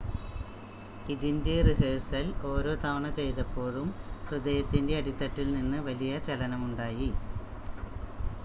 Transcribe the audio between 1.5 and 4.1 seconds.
rehearsal‍ ഓരോ തവണ ചെയ്തപ്പോഴും